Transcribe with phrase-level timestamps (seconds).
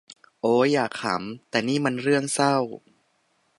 [0.41, 2.55] โอ้ย อยากขำ แต่นี่มันเรื่องเศร้า